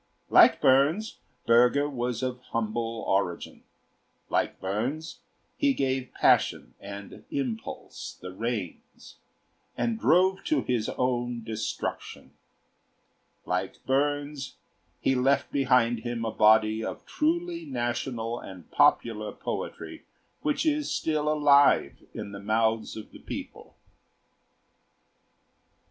Like 0.31 0.59
Burns, 0.59 1.19
Bürger 1.47 1.87
was 1.87 2.23
of 2.23 2.41
humble 2.53 3.03
origin; 3.05 3.61
like 4.29 4.59
Burns, 4.59 5.19
he 5.57 5.75
gave 5.75 6.11
passion 6.15 6.73
and 6.79 7.23
impulse 7.29 8.17
the 8.19 8.33
reins 8.33 9.17
and 9.77 9.99
drove 9.99 10.43
to 10.45 10.63
his 10.63 10.89
own 10.97 11.43
destruction; 11.43 12.31
like 13.45 13.85
Burns, 13.85 14.55
he 14.99 15.13
left 15.13 15.51
behind 15.51 15.99
him 15.99 16.25
a 16.25 16.31
body 16.31 16.83
of 16.83 17.05
truly 17.05 17.67
national 17.67 18.39
and 18.39 18.71
popular 18.71 19.31
poetry 19.31 20.03
which 20.41 20.65
is 20.65 20.89
still 20.89 21.31
alive 21.31 21.99
in 22.15 22.31
the 22.31 22.41
mouths 22.41 22.97
of 22.97 23.11
the 23.11 23.19
people. 23.21 23.75